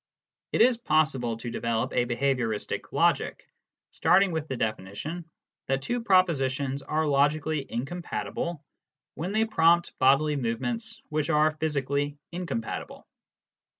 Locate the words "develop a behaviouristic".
1.51-2.91